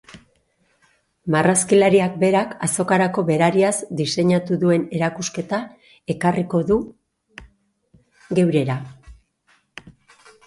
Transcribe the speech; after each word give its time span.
Marrazkilariak 1.33 2.15
berak 2.23 2.55
azokarako 2.67 3.25
berariaz 3.27 3.73
diseinatu 3.99 4.57
duen 4.65 4.87
erakusketa 4.99 5.59
ekarriko 6.13 6.61
du 6.71 6.77
geurera. 8.41 8.79